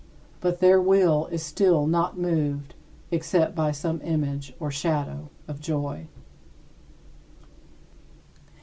[0.39, 2.73] But their will is still not moved
[3.11, 6.07] except by some image or shadow of joy.